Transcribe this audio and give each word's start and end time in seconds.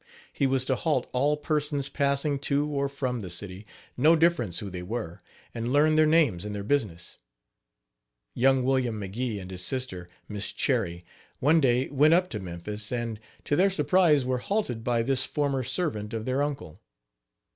He 0.33 0.47
was 0.47 0.65
to 0.65 0.73
halt 0.75 1.07
all 1.13 1.37
persons 1.37 1.87
passing 1.87 2.39
to 2.39 2.65
or 2.67 2.89
from 2.89 3.21
the 3.21 3.29
city, 3.29 3.67
no 3.95 4.15
difference 4.15 4.57
who 4.57 4.71
they 4.71 4.81
were, 4.81 5.21
and 5.53 5.71
learn 5.71 5.93
their 5.93 6.07
names 6.07 6.43
and 6.43 6.55
their 6.55 6.63
business. 6.63 7.17
Young 8.33 8.63
William 8.63 8.99
McGee 8.99 9.39
and 9.39 9.51
his 9.51 9.63
sister, 9.63 10.09
Miss 10.27 10.51
Cherry, 10.53 11.05
one 11.37 11.61
day 11.61 11.87
went 11.89 12.15
up 12.15 12.29
to 12.31 12.39
Memphis 12.39 12.91
and, 12.91 13.19
to 13.43 13.55
their 13.55 13.69
surprise, 13.69 14.25
were 14.25 14.39
halted 14.39 14.83
by 14.83 15.03
this 15.03 15.23
former 15.23 15.61
servant 15.61 16.15
of 16.15 16.25
their 16.25 16.41
uncle. 16.41 16.79